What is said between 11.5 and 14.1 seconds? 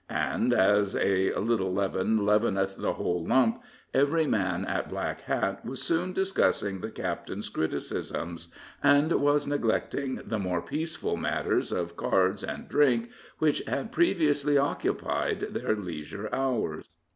of cards and drink, which had